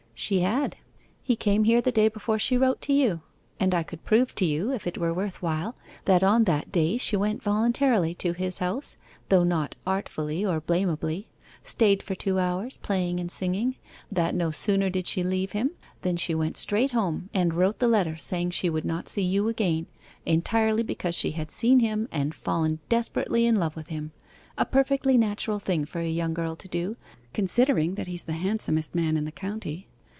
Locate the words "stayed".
11.63-12.03